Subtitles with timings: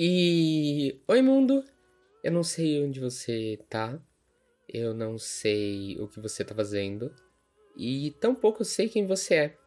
[0.00, 1.64] E oi mundo,
[2.22, 4.00] eu não sei onde você tá,
[4.68, 7.12] eu não sei o que você tá fazendo.
[7.76, 9.58] E tampouco sei quem você é.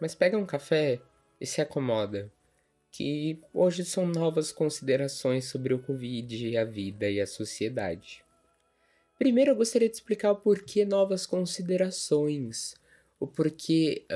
[0.00, 1.00] Mas pega um café
[1.40, 2.32] e se acomoda,
[2.92, 8.24] que hoje são novas considerações sobre o Covid, a vida e a sociedade.
[9.18, 12.76] Primeiro eu gostaria de explicar o porquê novas considerações,
[13.18, 14.06] o porquê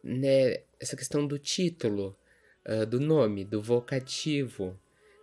[0.00, 2.16] né, essa questão do título
[2.68, 4.78] uh, do nome, do vocativo,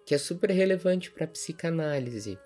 [0.06, 2.38] que é super relevante para a psicanálise.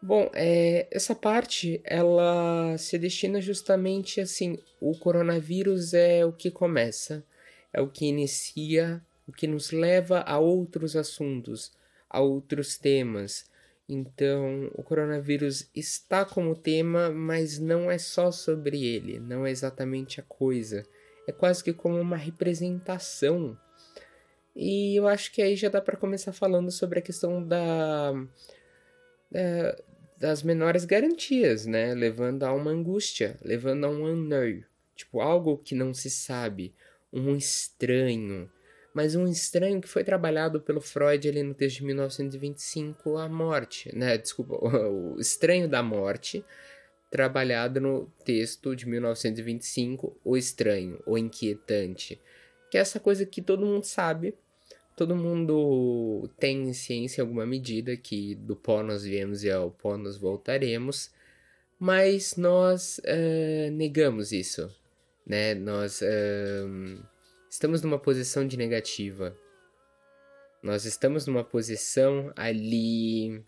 [0.00, 7.24] Bom, é, essa parte ela se destina justamente assim: o coronavírus é o que começa,
[7.72, 11.72] é o que inicia, o que nos leva a outros assuntos,
[12.08, 13.46] a outros temas.
[13.88, 20.20] Então, o coronavírus está como tema, mas não é só sobre ele, não é exatamente
[20.20, 20.86] a coisa.
[21.26, 23.58] É quase que como uma representação
[24.60, 28.12] e eu acho que aí já dá para começar falando sobre a questão da,
[29.30, 29.76] da,
[30.18, 31.94] das menores garantias, né?
[31.94, 34.64] Levando a uma angústia, levando a um unknown,
[34.96, 36.74] tipo algo que não se sabe,
[37.12, 38.50] um estranho,
[38.92, 43.96] mas um estranho que foi trabalhado pelo Freud ali no texto de 1925, a morte,
[43.96, 44.18] né?
[44.18, 44.56] Desculpa,
[44.90, 46.44] o estranho da morte,
[47.12, 52.20] trabalhado no texto de 1925, o estranho, o inquietante,
[52.68, 54.34] que é essa coisa que todo mundo sabe,
[54.98, 59.96] todo mundo tem ciência em alguma medida que do pó nós viemos e ao pó
[59.96, 61.12] nós voltaremos,
[61.78, 64.68] mas nós uh, negamos isso,
[65.24, 65.54] né?
[65.54, 67.06] Nós uh,
[67.48, 69.36] estamos numa posição de negativa.
[70.60, 73.40] Nós estamos numa posição ali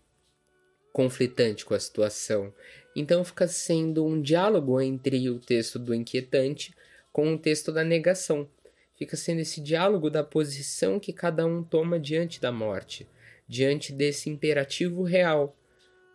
[0.93, 2.53] conflitante com a situação.
[2.95, 6.73] Então fica sendo um diálogo entre o texto do inquietante
[7.11, 8.47] com o texto da negação
[9.01, 13.07] fica sendo esse diálogo da posição que cada um toma diante da morte,
[13.47, 15.57] diante desse imperativo real.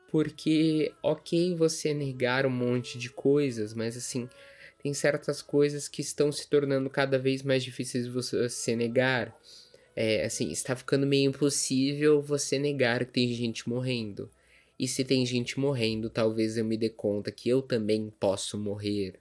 [0.08, 4.28] Porque, ok, você negar um monte de coisas, mas assim,
[4.80, 9.36] tem certas coisas que estão se tornando cada vez mais difíceis de você negar.
[9.96, 14.30] É, assim, está ficando meio impossível você negar que tem gente morrendo.
[14.78, 19.18] E se tem gente morrendo, talvez eu me dê conta que eu também posso morrer.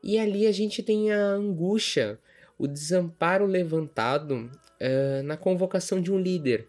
[0.00, 2.20] E ali a gente tem a angústia
[2.58, 6.66] o desamparo levantado uh, na convocação de um líder.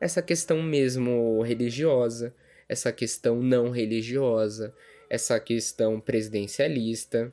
[0.00, 2.32] Essa questão mesmo religiosa,
[2.68, 4.72] essa questão não religiosa,
[5.10, 7.32] essa questão presidencialista,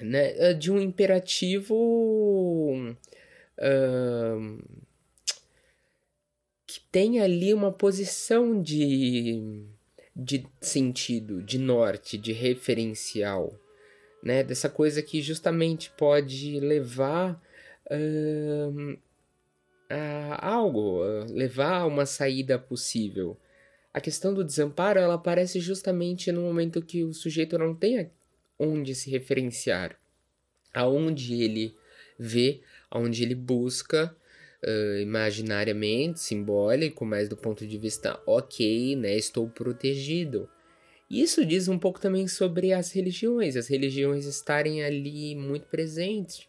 [0.00, 1.74] né, eh, de um imperativo
[3.58, 4.62] uh,
[6.66, 9.66] que tem ali uma posição de,
[10.14, 13.58] de sentido, de norte, de referencial
[14.26, 14.42] né?
[14.42, 17.40] Dessa coisa que justamente pode levar
[19.88, 21.00] a algo,
[21.30, 23.36] levar a uma saída possível.
[23.94, 28.10] A questão do desamparo ela aparece justamente no momento que o sujeito não tem
[28.58, 29.96] onde se referenciar,
[30.74, 31.76] aonde ele
[32.18, 34.12] vê, aonde ele busca
[34.64, 40.48] uh, imaginariamente, simbólico, mas do ponto de vista ok, né, estou protegido.
[41.08, 46.48] Isso diz um pouco também sobre as religiões, as religiões estarem ali muito presentes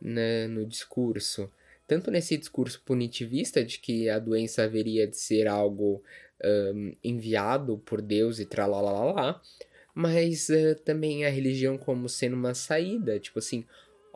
[0.00, 1.50] né, no discurso.
[1.86, 6.02] Tanto nesse discurso punitivista de que a doença haveria de ser algo
[6.44, 9.40] um, enviado por Deus e tralalá,
[9.94, 13.64] mas uh, também a religião como sendo uma saída, tipo assim,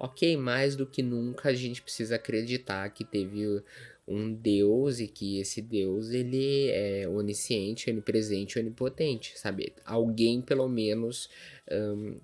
[0.01, 3.63] ok, mais do que nunca a gente precisa acreditar que teve
[4.09, 9.75] um Deus e que esse Deus ele é onisciente, onipresente, onipotente, sabe?
[9.85, 11.29] Alguém pelo menos
[11.71, 12.19] um,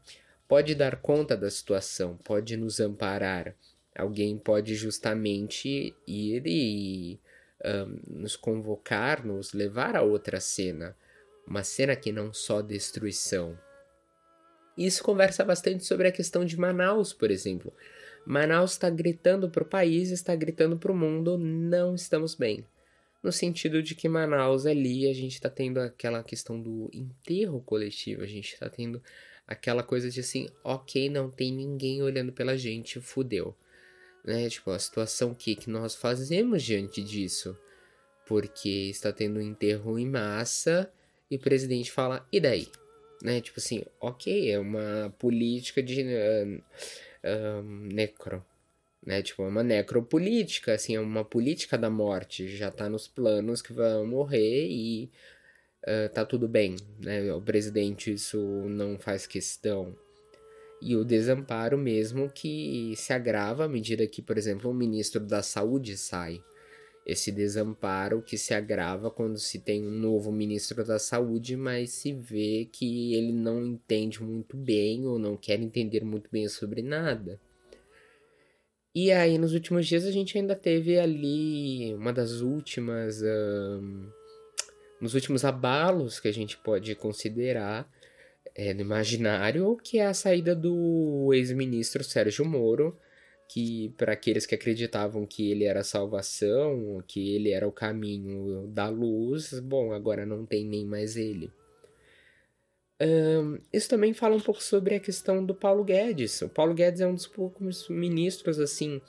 [0.48, 3.54] pode dar conta da situação, pode nos amparar.
[3.94, 7.20] Alguém pode justamente ir e
[7.62, 10.96] um, nos convocar, nos levar a outra cena,
[11.46, 13.56] uma cena que não só destruição.
[14.76, 17.72] Isso conversa bastante sobre a questão de Manaus, por exemplo.
[18.26, 22.64] Manaus está gritando para o país, está gritando para o mundo: não estamos bem.
[23.22, 28.22] No sentido de que Manaus ali a gente está tendo aquela questão do enterro coletivo,
[28.22, 29.02] a gente está tendo
[29.46, 33.54] aquela coisa de assim: ok, não tem ninguém olhando pela gente, fudeu.
[34.24, 34.48] Né?
[34.48, 37.56] Tipo, a situação que, que nós fazemos diante disso.
[38.26, 40.92] Porque está tendo um enterro em massa
[41.30, 42.68] e o presidente fala: e daí?
[43.22, 43.40] Né?
[43.40, 46.02] Tipo assim, ok, é uma política de.
[46.02, 46.62] Uh,
[47.26, 48.44] um, necro,
[49.04, 49.22] né?
[49.22, 52.48] Tipo, é uma necropolítica, assim, é uma política da morte.
[52.56, 55.10] Já tá nos planos que vão morrer e
[55.84, 57.32] uh, tá tudo bem, né?
[57.32, 59.96] O presidente isso não faz questão.
[60.80, 65.42] E o desamparo mesmo que se agrava à medida que, por exemplo, o ministro da
[65.42, 66.42] Saúde sai.
[67.06, 72.12] Esse desamparo que se agrava quando se tem um novo ministro da saúde, mas se
[72.12, 77.40] vê que ele não entende muito bem ou não quer entender muito bem sobre nada.
[78.92, 83.22] E aí, nos últimos dias, a gente ainda teve ali uma das últimas.
[83.22, 84.10] Um,
[85.00, 87.88] nos últimos abalos que a gente pode considerar
[88.54, 92.98] é, no imaginário, que é a saída do ex-ministro Sérgio Moro
[93.48, 98.66] que para aqueles que acreditavam que ele era a salvação, que ele era o caminho
[98.68, 101.50] da luz, bom, agora não tem nem mais ele.
[103.00, 106.40] Um, isso também fala um pouco sobre a questão do Paulo Guedes.
[106.42, 109.00] O Paulo Guedes é um dos poucos ministros, assim,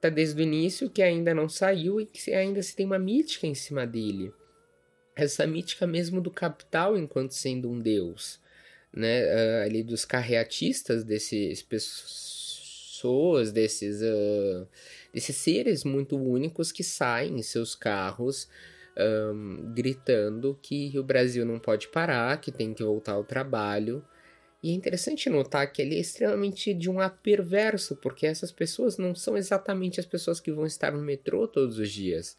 [0.00, 3.46] tá desde o início, que ainda não saiu e que ainda se tem uma mítica
[3.46, 4.32] em cima dele.
[5.14, 8.38] Essa mítica mesmo do capital enquanto sendo um deus,
[8.92, 9.24] né?
[9.24, 12.45] Uh, ali dos carreatistas, desses pessoas
[13.06, 14.66] pessoas, desses, uh,
[15.12, 18.48] desses seres muito únicos que saem em seus carros
[18.98, 24.04] um, gritando que o Brasil não pode parar, que tem que voltar ao trabalho.
[24.62, 28.96] E é interessante notar que ele é extremamente de um lado perverso, porque essas pessoas
[28.96, 32.36] não são exatamente as pessoas que vão estar no metrô todos os dias.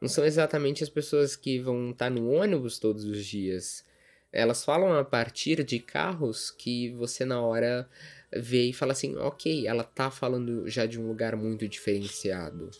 [0.00, 3.84] Não são exatamente as pessoas que vão estar no ônibus todos os dias.
[4.32, 7.88] Elas falam a partir de carros que você na hora
[8.32, 12.70] vê e fala assim, ok, ela tá falando já de um lugar muito diferenciado.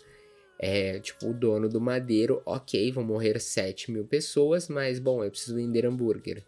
[0.59, 5.31] É, tipo, o dono do madeiro, ok, vão morrer 7 mil pessoas, mas bom, eu
[5.31, 6.45] preciso vender hambúrguer.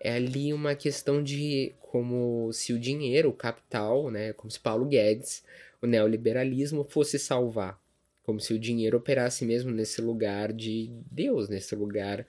[0.00, 4.86] É ali uma questão de como se o dinheiro, o capital, né, como se Paulo
[4.86, 5.44] Guedes,
[5.80, 7.78] o neoliberalismo fosse salvar.
[8.22, 12.26] Como se o dinheiro operasse mesmo nesse lugar de Deus, nesse lugar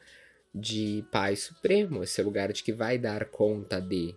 [0.53, 4.13] de Pai Supremo, esse lugar de que vai dar conta de,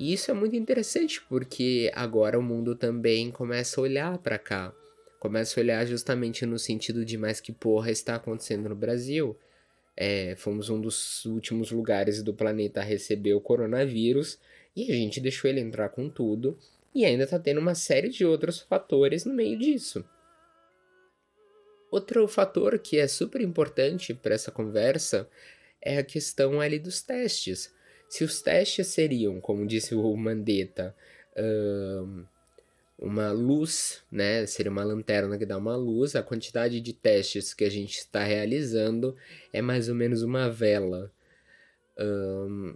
[0.00, 4.74] e isso é muito interessante porque agora o mundo também começa a olhar para cá.
[5.18, 9.36] Começa a olhar justamente no sentido de mais que porra está acontecendo no Brasil.
[9.94, 14.38] É, fomos um dos últimos lugares do planeta a receber o coronavírus
[14.74, 16.56] e a gente deixou ele entrar com tudo.
[16.94, 20.02] E ainda está tendo uma série de outros fatores no meio disso.
[21.90, 25.28] Outro fator que é super importante para essa conversa
[25.78, 27.70] é a questão ali dos testes.
[28.10, 30.92] Se os testes seriam, como disse o Mandetta,
[31.36, 32.26] uh,
[32.98, 34.44] uma luz, né?
[34.46, 38.24] Seria uma lanterna que dá uma luz, a quantidade de testes que a gente está
[38.24, 39.16] realizando
[39.52, 41.12] é mais ou menos uma vela.
[41.96, 42.74] Um,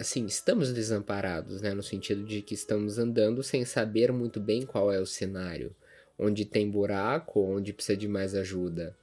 [0.00, 1.74] assim, estamos desamparados, né?
[1.74, 5.76] No sentido de que estamos andando sem saber muito bem qual é o cenário.
[6.18, 8.96] Onde tem buraco, onde precisa de mais ajuda.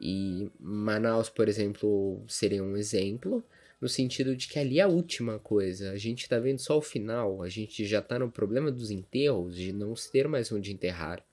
[0.00, 3.44] E Manaus, por exemplo, seria um exemplo
[3.80, 5.90] no sentido de que ali é a última coisa.
[5.90, 9.56] A gente tá vendo só o final, a gente já tá no problema dos enterros,
[9.56, 11.24] de não ter mais onde enterrar.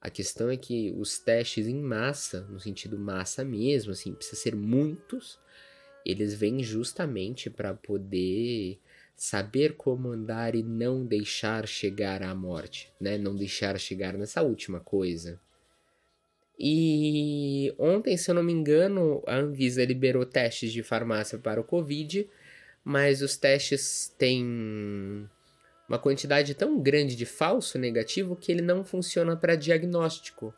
[0.00, 4.56] A questão é que os testes em massa, no sentido massa mesmo, assim, precisa ser
[4.56, 5.38] muitos,
[6.04, 8.80] eles vêm justamente para poder
[9.14, 13.16] saber como andar e não deixar chegar à morte, né?
[13.16, 15.40] Não deixar chegar nessa última coisa.
[16.58, 21.64] E ontem, se eu não me engano, a Anvisa liberou testes de farmácia para o
[21.64, 22.28] Covid,
[22.84, 25.28] mas os testes têm
[25.88, 30.54] uma quantidade tão grande de falso negativo que ele não funciona para diagnóstico.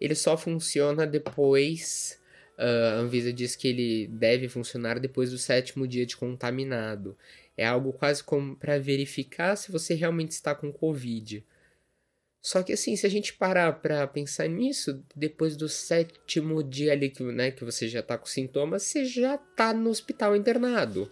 [0.00, 2.18] Ele só funciona depois.
[2.58, 7.16] Uh, a Anvisa diz que ele deve funcionar depois do sétimo dia de contaminado.
[7.56, 11.44] É algo quase como para verificar se você realmente está com Covid.
[12.42, 17.10] Só que assim, se a gente parar pra pensar nisso, depois do sétimo dia ali
[17.10, 21.10] que, né, que você já tá com sintomas, você já tá no hospital internado.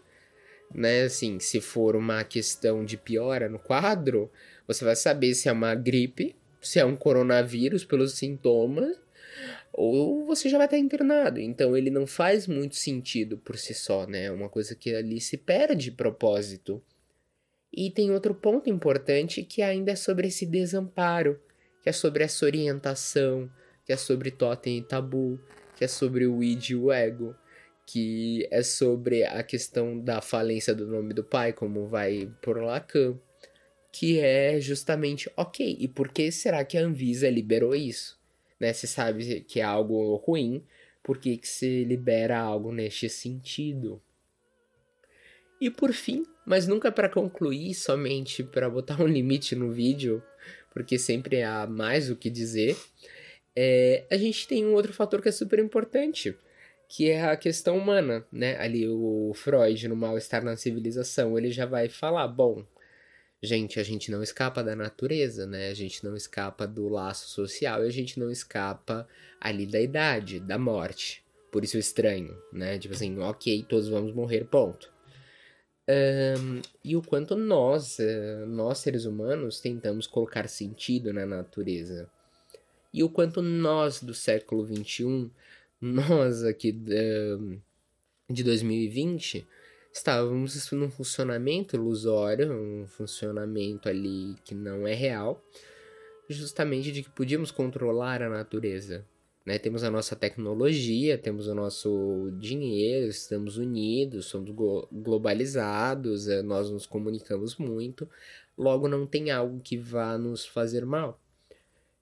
[0.74, 4.30] Né, assim, se for uma questão de piora no quadro,
[4.66, 8.96] você vai saber se é uma gripe, se é um coronavírus pelos sintomas,
[9.72, 11.40] ou você já vai estar internado.
[11.40, 14.24] Então ele não faz muito sentido por si só, né?
[14.24, 16.82] É uma coisa que ali se perde propósito.
[17.72, 21.40] E tem outro ponto importante que ainda é sobre esse desamparo,
[21.82, 23.50] que é sobre essa orientação,
[23.84, 25.38] que é sobre totem e tabu,
[25.76, 27.34] que é sobre o id e o ego,
[27.86, 33.18] que é sobre a questão da falência do nome do pai, como vai por Lacan,
[33.90, 38.18] que é justamente, ok, e por que será que a Anvisa liberou isso?
[38.60, 38.72] Né?
[38.72, 40.62] Você sabe que é algo ruim,
[41.02, 44.02] por que, que se libera algo neste sentido?
[45.60, 50.22] E por fim, mas nunca para concluir, somente para botar um limite no vídeo,
[50.72, 52.76] porque sempre há mais o que dizer,
[53.56, 56.36] é, a gente tem um outro fator que é super importante,
[56.88, 58.56] que é a questão humana, né?
[58.58, 62.64] Ali o Freud, no Mal-Estar na Civilização, ele já vai falar, bom,
[63.40, 65.68] Gente, a gente não escapa da natureza, né?
[65.68, 69.06] A gente não escapa do laço social e a gente não escapa
[69.40, 71.22] ali da idade, da morte.
[71.52, 72.78] Por isso estranho, né?
[72.78, 74.92] Tipo assim, ok, todos vamos morrer, ponto.
[75.88, 82.10] Um, e o quanto nós, eh, nós seres humanos, tentamos colocar sentido na natureza.
[82.92, 85.30] E o quanto nós do século XXI,
[85.80, 89.46] nós aqui de 2020,
[89.90, 95.42] estávamos num funcionamento ilusório, um funcionamento ali que não é real,
[96.28, 99.06] justamente de que podíamos controlar a natureza.
[99.44, 99.58] Né?
[99.58, 104.50] Temos a nossa tecnologia, temos o nosso dinheiro, estamos unidos, somos
[104.92, 108.08] globalizados, eh, nós nos comunicamos muito,
[108.56, 111.20] logo não tem algo que vá nos fazer mal.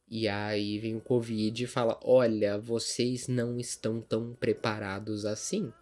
[0.08, 5.72] E aí vem o Covid e fala: olha, vocês não estão tão preparados assim.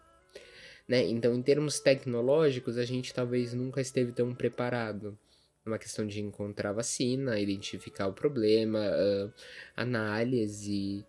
[0.88, 1.02] Né?
[1.04, 5.18] Então, em termos tecnológicos, a gente talvez nunca esteve tão preparado.
[5.64, 9.32] É uma questão de encontrar vacina, identificar o problema, uh,
[9.74, 11.04] análise,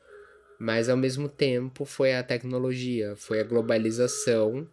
[0.60, 4.68] mas ao mesmo tempo foi a tecnologia, foi a globalização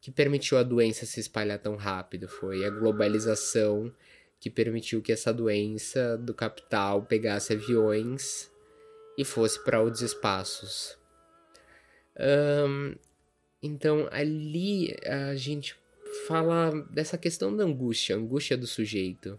[0.00, 3.94] que permitiu a doença se espalhar tão rápido, foi a globalização
[4.40, 8.50] que permitiu que essa doença do capital pegasse aviões
[9.16, 10.98] e fosse para outros espaços.
[13.62, 15.76] Então ali a gente
[16.26, 19.38] fala dessa questão da angústia, angústia do sujeito,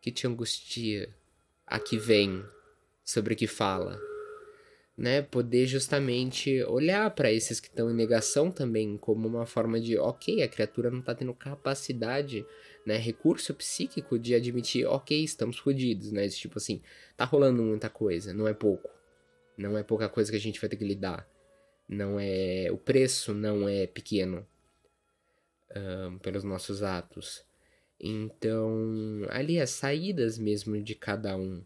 [0.00, 1.14] que te angustia,
[1.66, 2.44] a que vem,
[3.04, 4.00] sobre o que fala
[4.96, 9.98] né, poder justamente olhar para esses que estão em negação também como uma forma de,
[9.98, 12.46] ok, a criatura não está tendo capacidade,
[12.86, 16.80] né, recurso psíquico de admitir, ok, estamos fodidos, né, tipo assim,
[17.16, 18.90] tá rolando muita coisa, não é pouco,
[19.56, 21.28] não é pouca coisa que a gente vai ter que lidar,
[21.86, 24.46] não é, o preço não é pequeno
[25.76, 27.44] um, pelos nossos atos,
[27.98, 31.64] então, ali as saídas mesmo de cada um,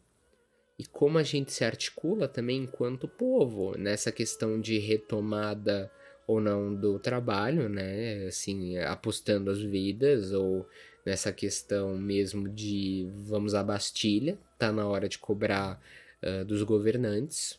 [0.80, 5.92] e como a gente se articula também enquanto povo nessa questão de retomada
[6.26, 8.25] ou não do trabalho, né?
[8.26, 10.66] Assim, apostando as vidas ou
[11.04, 15.78] nessa questão mesmo de vamos à Bastilha, tá na hora de cobrar
[16.22, 17.58] uh, dos governantes,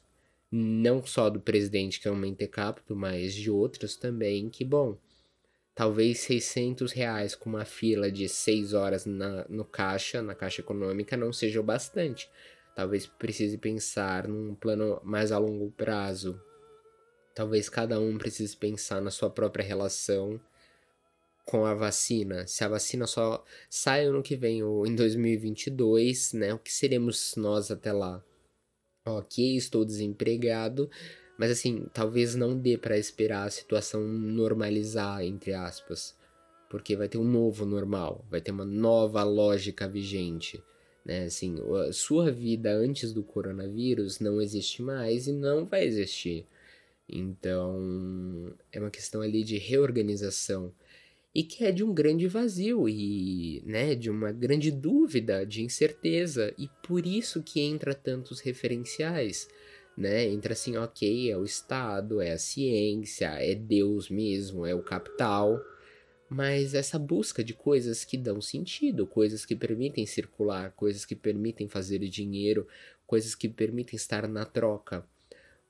[0.52, 4.98] não só do presidente que é um mentecapto, mas de outros também, que bom,
[5.76, 11.16] talvez 600 reais com uma fila de 6 horas na, no caixa, na caixa econômica,
[11.16, 12.28] não seja o bastante
[12.76, 16.40] Talvez precise pensar num plano mais a longo prazo.
[17.36, 20.40] Talvez cada um precise pensar na sua própria relação
[21.46, 22.48] com a vacina.
[22.48, 26.54] Se a vacina só sai ano que vem ou em 2022, né?
[26.54, 28.24] O que seremos nós até lá?
[29.06, 30.90] Ok, estou desempregado,
[31.38, 36.16] mas assim, talvez não dê para esperar a situação normalizar, entre aspas,
[36.70, 40.64] porque vai ter um novo normal, vai ter uma nova lógica vigente.
[41.06, 41.26] Né?
[41.26, 41.56] Assim,
[41.88, 46.46] a sua vida antes do coronavírus não existe mais e não vai existir.
[47.10, 50.72] Então, é uma questão ali de reorganização
[51.34, 56.54] e que é de um grande vazio e, né, de uma grande dúvida, de incerteza
[56.58, 59.48] e por isso que entra tantos referenciais,
[59.98, 60.26] né?
[60.26, 65.60] Entra assim, OK, é o Estado, é a ciência, é Deus mesmo, é o capital
[66.34, 71.68] mas essa busca de coisas que dão sentido, coisas que permitem circular, coisas que permitem
[71.68, 72.66] fazer dinheiro,
[73.06, 75.06] coisas que permitem estar na troca.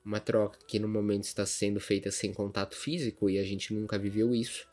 [0.04, 3.98] Uma troca que no momento está sendo feita sem contato físico e a gente nunca
[3.98, 4.68] viveu isso.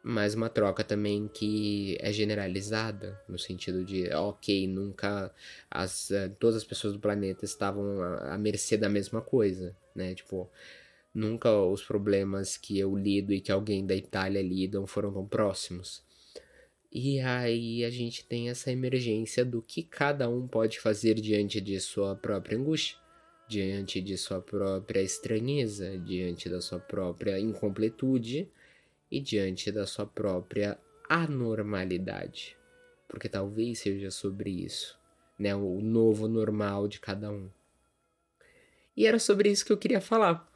[0.00, 5.34] Mas uma troca também que é generalizada, no sentido de, ok, nunca
[5.68, 10.14] as, eh, todas as pessoas do planeta estavam à mercê da mesma coisa, né?
[10.14, 10.48] Tipo,
[11.12, 16.02] Nunca os problemas que eu lido e que alguém da Itália lidam foram tão próximos.
[16.92, 21.78] E aí a gente tem essa emergência do que cada um pode fazer diante de
[21.80, 22.96] sua própria angústia,
[23.48, 28.48] diante de sua própria estranheza, diante da sua própria incompletude
[29.10, 32.56] e diante da sua própria anormalidade.
[33.08, 34.96] Porque talvez seja sobre isso,
[35.36, 37.48] né, o novo normal de cada um.
[38.96, 40.48] E era sobre isso que eu queria falar.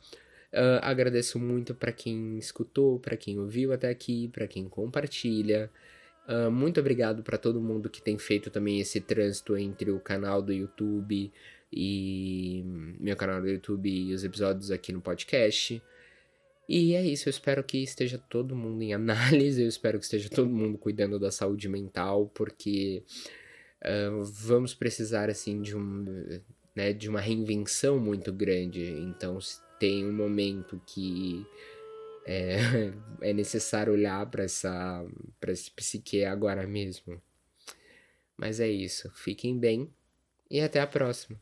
[0.54, 5.68] Uh, agradeço muito para quem escutou, para quem ouviu até aqui, para quem compartilha.
[6.28, 10.40] Uh, muito obrigado para todo mundo que tem feito também esse trânsito entre o canal
[10.40, 11.32] do YouTube
[11.72, 12.62] e
[13.00, 15.82] meu canal do YouTube e os episódios aqui no podcast.
[16.68, 20.30] E é isso, eu espero que esteja todo mundo em análise, eu espero que esteja
[20.30, 23.02] todo mundo cuidando da saúde mental, porque
[23.82, 26.40] uh, vamos precisar assim de um,
[26.76, 28.82] né, de uma reinvenção muito grande.
[28.82, 29.36] Então,
[29.78, 31.46] tem um momento que
[32.26, 32.56] é,
[33.20, 35.04] é necessário olhar para essa
[35.40, 37.20] para esse psique agora mesmo.
[38.36, 39.10] Mas é isso.
[39.14, 39.92] Fiquem bem
[40.50, 41.40] e até a próxima.